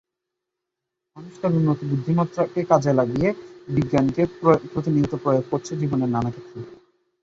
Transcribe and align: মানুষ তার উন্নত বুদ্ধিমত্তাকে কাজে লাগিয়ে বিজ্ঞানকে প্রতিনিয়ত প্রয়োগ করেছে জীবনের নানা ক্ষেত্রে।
মানুষ 1.17 1.33
তার 1.41 1.51
উন্নত 1.51 1.79
বুদ্ধিমত্তাকে 1.83 2.61
কাজে 2.63 2.91
লাগিয়ে 2.93 3.29
বিজ্ঞানকে 3.67 4.21
প্রতিনিয়ত 4.71 5.13
প্রয়োগ 5.23 5.45
করেছে 5.51 5.73
জীবনের 5.81 6.09
নানা 6.09 6.29
ক্ষেত্রে। 6.31 6.59